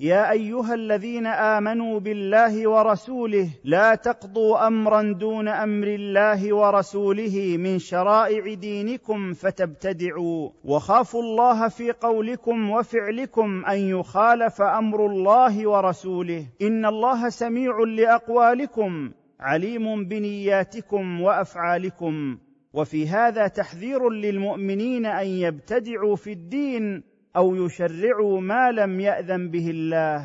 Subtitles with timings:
[0.00, 8.54] يا أيها الذين آمنوا بالله ورسوله لا تقضوا امرا دون أمر الله ورسوله من شرائع
[8.54, 10.50] دينكم فتبتدعوا.
[10.64, 16.46] وخافوا الله في قولكم وفعلكم أن يخالف أمر الله ورسوله.
[16.62, 19.10] إن الله سميع لأقوالكم
[19.40, 22.38] عليم بنياتكم وأفعالكم.
[22.72, 30.24] وفي هذا تحذير للمؤمنين أن يبتدعوا في الدين أو يشرعوا ما لم يأذن به الله.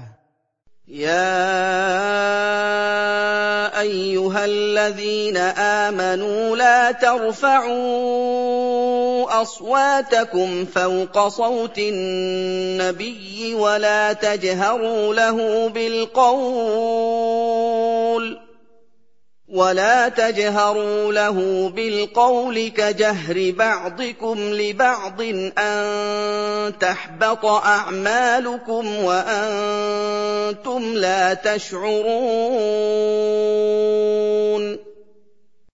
[0.88, 1.52] يا
[3.82, 5.38] أيها الذين
[5.88, 7.72] آمنوا لا ترفعوا
[9.42, 17.81] أصواتكم فوق صوت النبي ولا تجهروا له بالقول.
[19.52, 25.22] ولا تجهروا له بالقول كجهر بعضكم لبعض
[25.58, 31.82] ان تحبط اعمالكم وأنتم لا تشعرون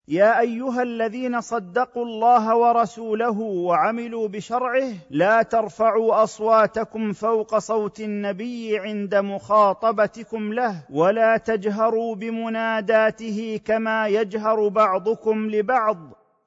[0.10, 9.16] يا أيها الذين صدقوا الله ورسوله وعملوا بشرعه لا ترفعوا أصواتكم فوق صوت النبي عند
[9.16, 15.98] مخاطبتكم له ولا تجهروا بمناداته كما يجهر بعضكم لبعض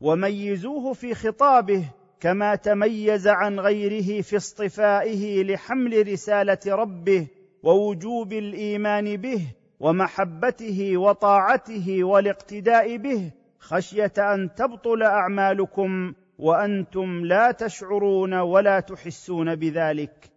[0.01, 1.85] وميزوه في خطابه
[2.21, 7.27] كما تميز عن غيره في اصطفائه لحمل رسالة ربه
[7.63, 9.43] ووجوب الإيمان به
[9.81, 13.31] ومحبته وطاعته والاقتداء به.
[13.61, 20.31] خشية أن تبطل أعمالكم وأنتم لا تشعرون ولا تحسون بذلك.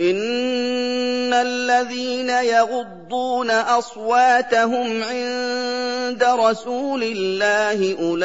[0.00, 8.22] إن الذين يغضون أصواتهم عند رسول الله أولئك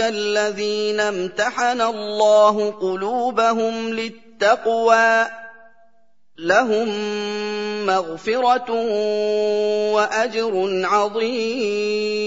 [0.00, 5.26] الذين امتحن الله قلوبهم للتقوى.
[6.38, 6.88] لهم
[7.86, 8.72] مغفرة
[9.94, 12.26] وأجر عظيم.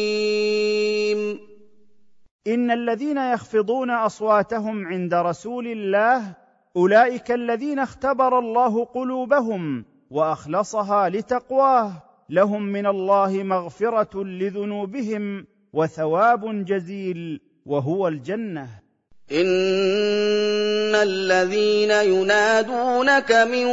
[2.48, 6.36] إن الذين يخفضون أصواتهم عند رسول الله
[6.76, 11.92] أولئك الذين اختبر الله قلوبهم وأخلصها لتقواه
[12.30, 18.89] لهم من الله مغفرة لذنوبهم وثواب جزيل وهو الجنة.
[19.32, 23.66] ان الذين ينادونك من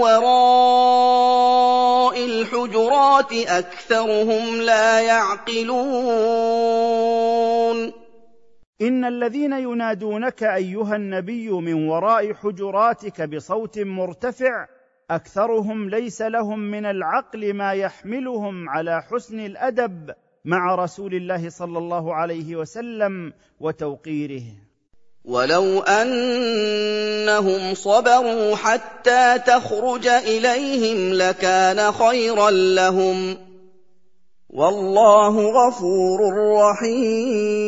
[0.00, 1.34] وراء
[2.24, 6.44] الحجرات اكثرهم لا يعقلون
[8.82, 14.66] ان الذين ينادونك ايها النبي من وراء حجراتك بصوت مرتفع
[15.10, 22.14] اكثرهم ليس لهم من العقل ما يحملهم على حسن الادب مع رسول الله صلى الله
[22.14, 24.42] عليه وسلم وتوقيره.
[25.24, 33.36] ولو انهم صبروا حتى تخرج اليهم لكان خيرا لهم.
[34.50, 36.20] والله غفور
[36.60, 37.64] رحيم.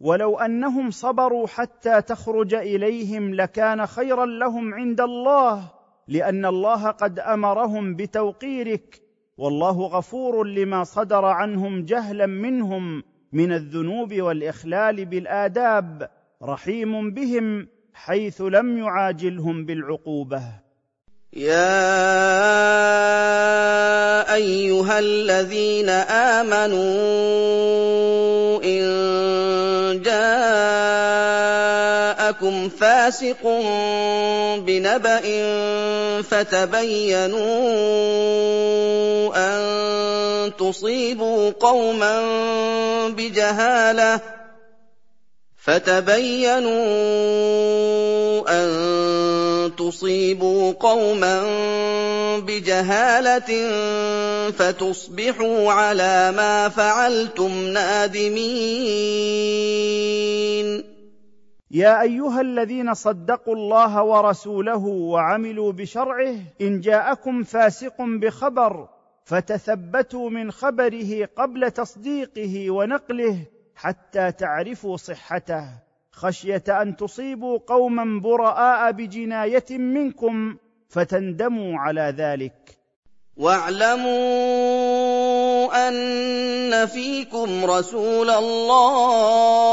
[0.00, 5.70] ولو انهم صبروا حتى تخرج اليهم لكان خيرا لهم عند الله
[6.08, 9.03] لأن الله قد امرهم بتوقيرك.
[9.38, 13.02] والله غفور لما صدر عنهم جهلا منهم
[13.32, 16.10] من الذنوب والإخلال بالآداب
[16.42, 20.42] رحيم بهم حيث لم يعاجلهم بالعقوبة.
[21.32, 21.94] يا
[24.34, 25.88] أيها الذين
[26.38, 27.44] آمنوا
[32.54, 33.42] جاءكم فاسق
[34.58, 35.22] بنبأ
[36.22, 37.44] فتبينوا
[39.36, 42.22] أن تصيبوا قوما
[43.08, 44.20] بجهالة
[45.64, 46.74] فتبينوا
[48.48, 48.70] أن
[49.76, 51.42] تصيبوا قوما
[52.38, 53.70] بجهالة
[54.50, 59.24] فتصبحوا على ما فعلتم نادمين
[61.74, 68.88] يا أيها الذين صدقوا الله ورسوله وعملوا بشرعه إن جاءكم فاسق بخبر
[69.24, 73.38] فتثبتوا من خبره قبل تصديقه ونقله
[73.74, 75.64] حتى تعرفوا صحته.
[76.12, 80.56] خشية أن تصيبوا قوما براء بجناية منكم
[80.88, 82.78] فتندموا على ذلك.
[83.36, 84.08] واعلموا
[85.88, 89.64] أن فيكم رسول الله.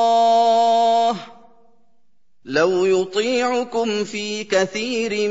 [2.51, 5.29] لو يطيعكم في كثير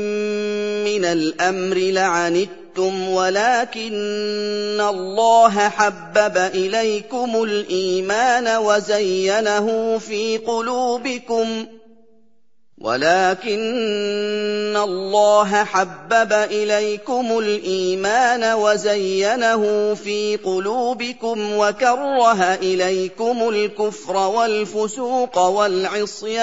[0.85, 11.65] من الأمر لعنتم ولكن الله حبب إليكم الإيمان وزينه في قلوبكم.
[12.81, 26.41] ولكن الله حبب إليكم الإيمان وزينه في قلوبكم وكره إليكم الكفر والفسوق والعصيان.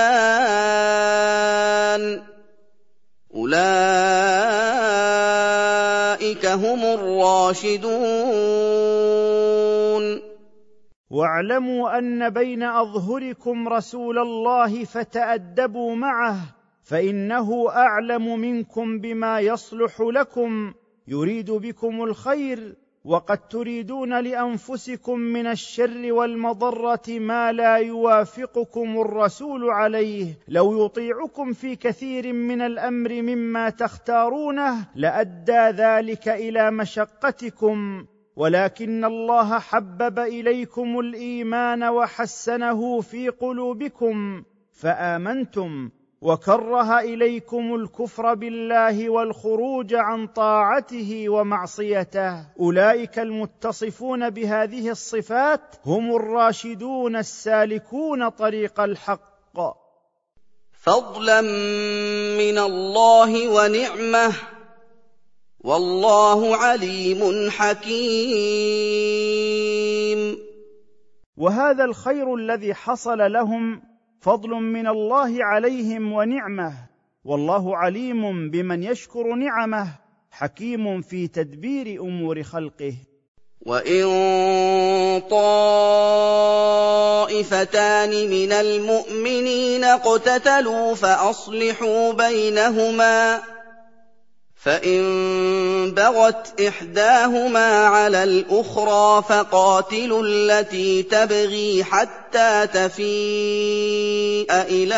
[3.35, 3.59] أولئك
[6.47, 7.99] هم الراشدون.
[11.11, 16.37] واعلموا أن بين أظهركم رسول الله فتأدبوا معه
[16.83, 20.73] فإنه أعلم منكم بما يصلح لكم
[21.09, 30.85] يريد بكم الخير وقد تريدون لأنفسكم من الشر والمضرة ما لا يوافقكم الرسول عليه لو
[30.87, 38.07] يطيعكم في كثير من الأمر مما تختارونه لأدى ذلك إلى مشقتكم.
[38.39, 44.43] ولكن الله حبب إليكم الإيمان وحسنه في قلوبكم
[44.73, 45.91] فآمنتم
[46.21, 52.47] وكره إليكم الكفر بالله والخروج عن طاعته ومعصيته.
[52.61, 59.59] أولئك المتصفون بهذه الصفات هم الراشدون السالكون طريق الحق.
[60.73, 61.41] فضلا
[62.39, 64.33] من الله ونعمة
[65.61, 67.99] والله عليم حكيم.
[71.37, 73.83] وهذا الخير الذي حصل لهم
[74.21, 76.73] فضل من الله عليهم ونعمة.
[77.25, 79.89] والله عليم بمن يشكر نعمه
[80.31, 82.95] حكيم في تدبير أمور خلقه.
[83.67, 84.05] وإن
[85.31, 86.71] طائفتان
[88.31, 93.41] من المؤمنين اقتتلوا فأصلحوا بينهما
[94.59, 104.95] فان بغت احداهما على الاخرى فقاتلوا التي تبغي حتى تفيء إلى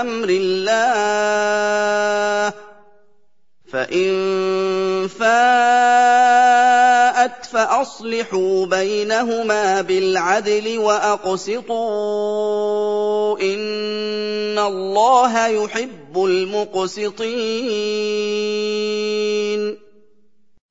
[0.00, 1.46] أمر الله
[3.72, 6.25] فان فاءت
[7.56, 11.76] فأصلحوا بينهما بالعدل وأقسطوا
[13.40, 17.26] إن الله يحب المقسطين.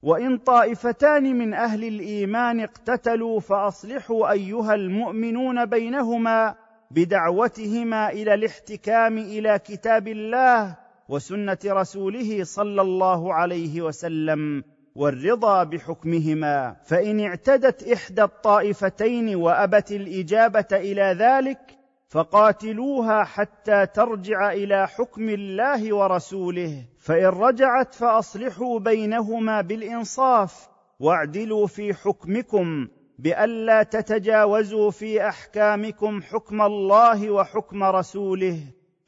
[0.03, 6.55] وإن طائفتان من أهل الإيمان اقتتلوا فأصلحوا أيها المؤمنون بينهما
[6.91, 10.75] بدعوتهما إلى الاحتكام إلى كتاب الله
[11.09, 14.74] وسنة رسوله صلى الله عليه وسلم.
[14.95, 21.59] والرضا بحكمهما فإن اعتدت إحدى الطائفتين وأبت الإجابة إلى ذلك
[22.07, 26.85] فقاتلوها حتى ترجع إلى حكم الله ورسوله.
[26.99, 30.69] فإن رجعت فأصلحوا بينهما بالإنصاف
[30.99, 32.87] واعدلوا في حكمكم
[33.19, 38.59] بألا تتجاوزوا في أحكامكم حكم الله وحكم رسوله.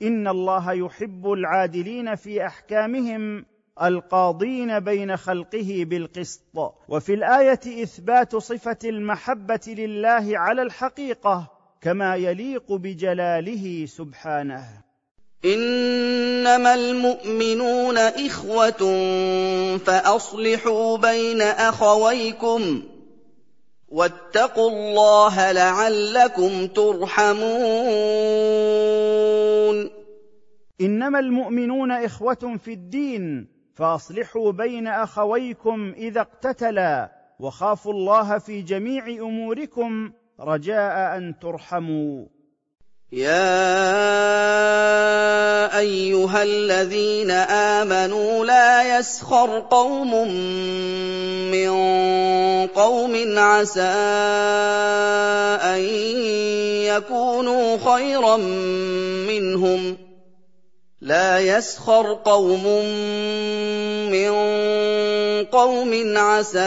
[0.02, 3.46] إن الله يحب العادلين في أحكامهم.
[3.82, 6.42] القاضين بين خلقه بالقسط.
[6.90, 14.64] وفي الآية إثبات صفة المحبة لله على الحقيقة كما يليق بجلاله سبحانه.
[15.46, 18.98] إنما المؤمنون إخوة
[19.78, 22.84] فأصلحوا بين أخويكم
[23.90, 27.38] واتقوا الله لعلكم ترحمون.
[30.82, 40.12] إنما المؤمنون إخوة في الدين فأصلحوا بين أخويكم إذا اقتتلا وخافوا الله في جميع أموركم
[40.40, 42.26] رجاء أن ترحموا.
[43.12, 43.38] يا
[45.80, 50.28] أيها الذين آمنوا لا يسخر قوم
[51.52, 51.70] من
[52.68, 53.82] قوم عسى
[55.62, 55.80] أن
[56.90, 58.38] يكونوا خيرا
[59.28, 60.07] منهم.
[61.02, 62.66] لا يسخر قوم
[64.10, 64.32] من
[65.46, 66.60] قوم عسى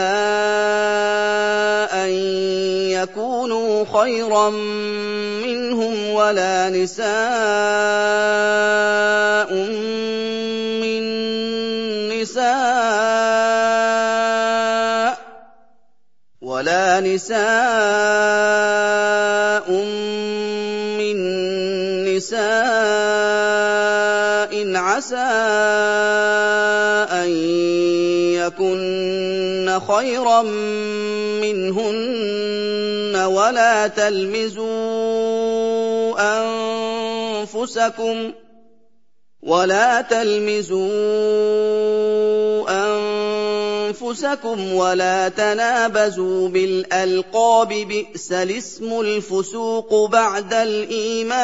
[1.91, 2.09] أن
[2.95, 4.49] يكونوا خيرا
[5.43, 7.11] منهم ولا نساء
[10.79, 11.03] من
[12.09, 12.71] نساء
[16.41, 17.41] ولا نساء
[20.99, 21.17] من
[22.05, 22.70] نِسَاءٍ
[25.01, 25.17] عَسَىٰ
[27.09, 27.29] أَن
[28.37, 30.41] يَكُنَّ خَيْرًا
[31.41, 34.69] مِّنْهُنَّ وَلَا تَلْمِزُوا
[37.41, 38.31] أَنفُسَكُمْ
[39.41, 40.81] ولا تلمزوا
[43.89, 51.41] أنفسكم ولا تنابزوا بالألقاب بئس الاسم الفسوق بعد الإيمان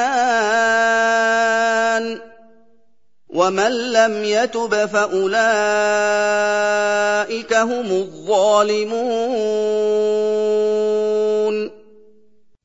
[3.37, 5.53] ومن لم يتب فأولئك
[7.53, 8.97] هم الظالمون.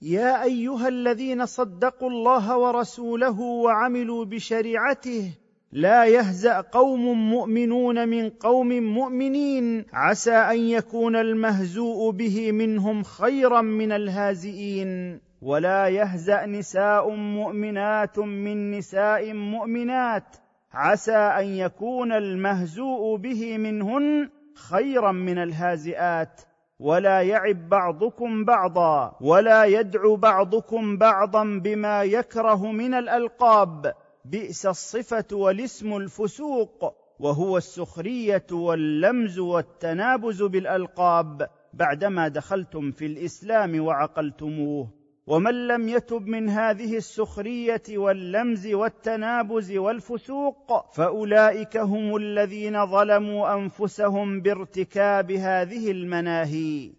[0.02, 5.30] يا أيها الذين صدقوا الله ورسوله وعملوا بشريعته
[5.72, 9.84] لا يهزأ قوم مؤمنون من قوم مؤمنين.
[9.92, 15.20] عسى أن يكون المهزوء به منهم خيرا من الهازئين.
[15.42, 20.41] ولا يهزأ نساء مؤمنات من نساء مؤمنات.
[20.72, 26.40] عسى أن يكون المهزوء به منهن خيرا من الهازئات
[26.80, 33.94] ولا يعب بعضكم بعضا ولا يدعو بعضكم بعضا بما يكره من الألقاب.
[34.24, 41.48] بئس الصفة والاسم الفسوق وهو السخرية واللمز والتنابز بالألقاب.
[41.72, 45.01] بعدما دخلتم في الإسلام وعقلتموه.
[45.26, 55.32] ومن لم يتب من هذه السخرية واللمز والتنابز والفسوق فأولئك هم الذين ظلموا أنفسهم بارتكاب
[55.32, 56.90] هذه المناهي.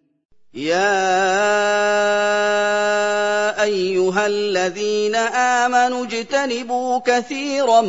[0.53, 0.93] يا
[3.63, 7.81] أيها الذين آمنوا اجتنبوا كثيرا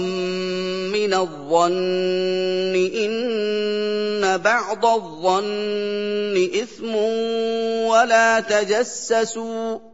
[0.93, 6.95] من الظن إن بعض الظن إثم
[7.87, 9.94] ولا تجسسوا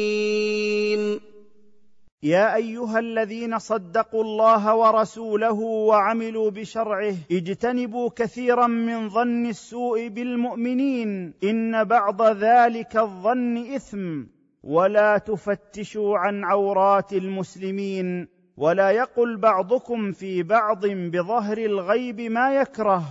[2.23, 11.83] يا أيها الذين صدقوا الله ورسوله وعملوا بشرعه اجتنبوا كثيرا من ظن السوء بالمؤمنين إن
[11.83, 14.23] بعض ذلك الظن إثم
[14.63, 23.03] ولا تفتشوا عن عورات المسلمين ولا يقل بعضكم في بعض بظهر الغيب ما يكره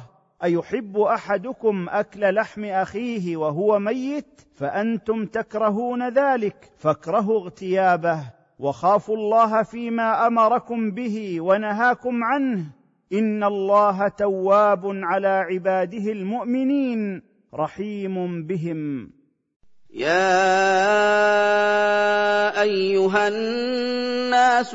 [0.44, 10.26] أيحب أحدكم أكل لحم أخيه وهو ميت فأنتم تكرهون ذلك فاكرهوا اغتيابه وخافوا الله فيما
[10.26, 12.64] أمركم به ونهاكم عنه.
[13.12, 17.22] إن الله تواب على عباده المؤمنين.
[17.54, 19.10] رحيم بهم.
[19.94, 20.20] يا
[22.62, 24.74] أيها الناس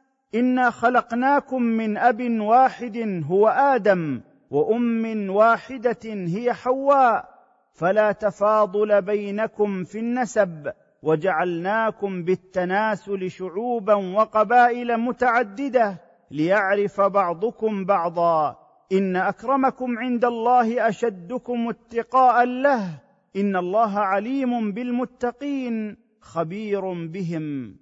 [0.35, 4.21] إنا خلقناكم من أب واحد هو آدم
[4.51, 7.29] وأم واحدة هي حواء
[7.73, 10.71] فلا تفاضل بينكم في النسب
[11.03, 15.97] وجعلناكم بالتناسل شعوبا وقبائل متعدده
[16.31, 18.55] ليعرف بعضكم بعضا
[18.91, 22.99] ان اكرمكم عند الله اشدكم اتقاء له
[23.35, 27.75] ان الله عليم بالمتقين خبير بهم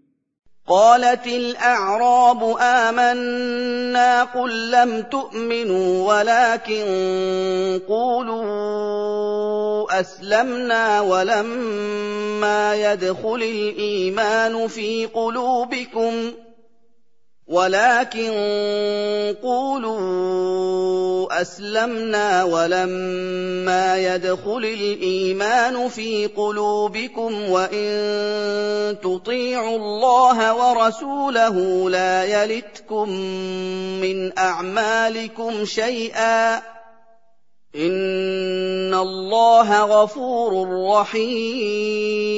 [0.69, 6.85] قالت الأعراب آمنا قل لم تؤمنوا ولكن
[7.87, 9.19] قولوا
[9.99, 16.31] أسلمنا ولما يدخل الإيمان في قلوبكم
[17.49, 18.29] ولكن
[19.41, 27.89] قولوا أسلمنا ولما يدخل الإيمان في قلوبكم وإن
[29.01, 33.09] تطيعوا الله ورسوله لا يلتكم
[34.01, 36.57] من أعمالكم شيئا
[37.75, 42.29] إن الله غفور رحيم.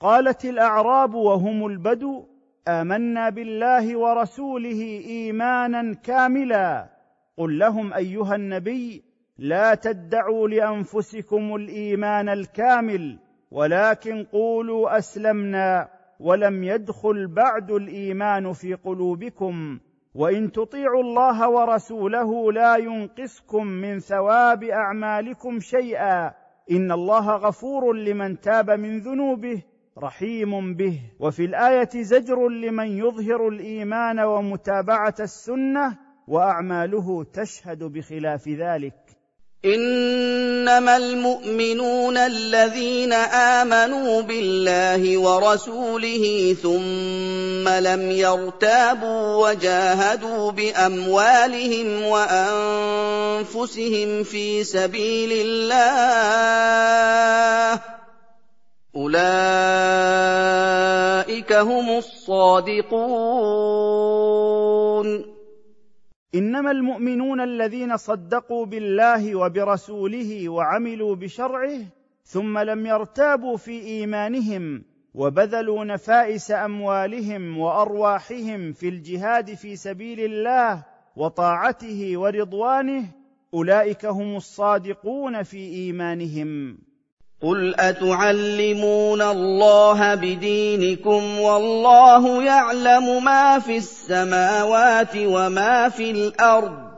[0.00, 2.33] قالت الأعراب وهم البدو
[2.68, 6.88] آمنا بالله ورسوله إيمانا كاملا.
[7.36, 9.04] قل لهم أيها النبي
[9.38, 13.18] لا تدعوا لأنفسكم الإيمان الكامل
[13.50, 15.88] ولكن قولوا أسلمنا
[16.20, 19.78] ولم يدخل بعد الإيمان في قلوبكم.
[20.14, 26.32] وإن تطيعوا الله ورسوله لا ينقصكم من ثواب أعمالكم شيئا.
[26.70, 29.62] إن الله غفور لمن تاب من ذنوبه
[30.02, 31.00] رحيم به.
[31.20, 35.98] وفي الآية زجر لمن يظهر الإيمان ومتابعة السنة
[36.28, 38.94] وأعماله تشهد بخلاف ذلك.
[39.64, 53.42] إنما المؤمنون الذين آمنوا بالله ورسوله ثم لم يرتابوا وجاهدوا بأموالهم وأنفسهم
[54.22, 55.94] في سبيل الله
[58.96, 59.24] اولئك
[61.52, 62.94] هم الصادقون
[66.34, 71.80] إنما المؤمنون الذين صدقوا بالله وبرسوله وعملوا بشرعه
[72.24, 74.84] ثم لم يرتابوا في إيمانهم
[75.14, 80.84] وبذلوا نفائس أموالهم وأرواحهم في الجهاد في سبيل الله
[81.16, 83.04] وطاعته ورضوانه
[83.54, 86.78] أولئك هم الصادقون في إيمانهم.
[87.44, 96.94] قُلْ أَتُعَلِّمُونَ اللَّهَ بِدِينِكُمْ وَاللَّهُ يَعْلَمُ مَا فِي السَّمَاوَاتِ وَمَا فِي الْأَرْضِ ۚ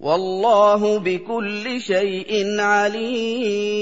[0.00, 3.78] وَاللَّهُ بِكُلِّ شَيْءٍ عَلِيمٌ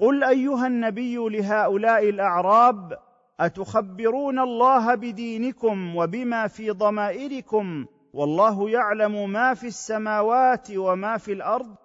[0.00, 2.98] قل ايها النبي لهؤلاء الاعراب
[3.40, 11.81] اتخبرون الله بدينكم وبما في ضمائركم والله يعلم ما في السماوات وما في الأرض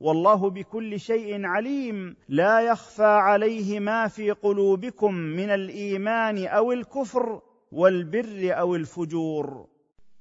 [0.00, 2.16] والله بكل شيء عليم.
[2.28, 7.40] لا يخفى عليه ما في قلوبكم من الإيمان أو الكفر
[7.72, 9.66] والبر أو الفجور.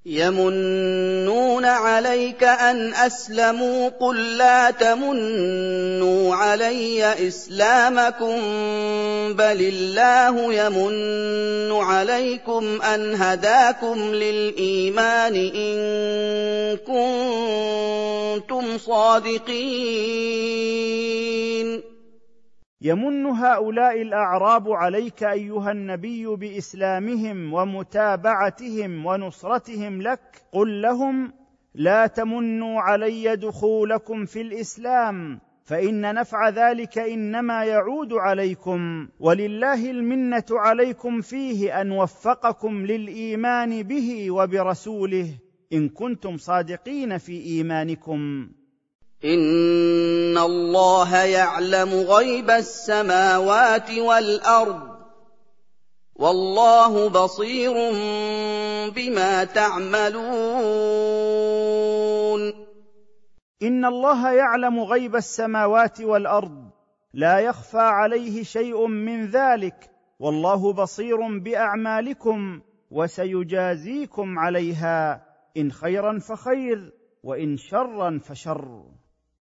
[0.06, 8.40] يمنون عليك ان اسلموا قل لا تمنوا علي اسلامكم
[9.34, 15.78] بل الله يمن عليكم ان هداكم للايمان ان
[18.38, 19.50] كنتم صادقين
[22.82, 31.34] يمن هؤلاء الأعراب عليك أيها النبي بإسلامهم ومتابعتهم ونصرتهم لك قل لهم
[31.76, 41.22] لا تمنوا علي دخولكم في الإسلام فإن نفع ذلك إنما يعود عليكم ولله المنة عليكم
[41.22, 45.28] فيه أن وفقكم للإيمان به وبرسوله
[45.74, 48.50] إن كنتم صادقين في إيمانكم.
[49.26, 54.92] إِنَّ اللَّهَ يَعْلَمُ غَيْبَ السَّمَاوَاتِ وَالْأَرْضِ ۚ
[56.16, 57.74] وَاللَّهُ بَصِيرٌ
[58.96, 60.24] بِمَا تَعْمَلُونَ
[63.62, 66.70] إِنَّ اللَّهَ يَعْلَمُ غَيْبَ السَّمَاوَاتِ وَالْأَرْضِ
[67.14, 75.26] لا يخفى عليه شيء من ذلك والله بصير باعمالكم وسيجازيكم عليها
[75.58, 78.84] ان خيرا فخير وان شرا فشر